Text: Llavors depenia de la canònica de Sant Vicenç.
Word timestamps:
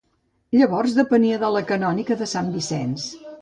Llavors 0.59 0.95
depenia 0.99 1.37
de 1.43 1.51
la 1.57 1.61
canònica 1.73 2.19
de 2.23 2.29
Sant 2.33 2.51
Vicenç. 2.57 3.07